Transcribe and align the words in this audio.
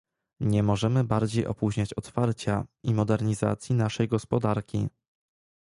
Nie 0.39 0.63
możemy 0.63 1.03
bardziej 1.03 1.45
opóźniać 1.47 1.93
otwarcia 1.93 2.65
i 2.83 2.93
modernizacji 2.93 3.75
naszej 3.75 4.07
gospodarki 4.07 4.87